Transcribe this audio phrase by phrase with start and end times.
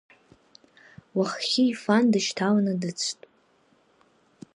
[1.17, 3.21] Уаххьы ифан дышьҭаланы дыцәт.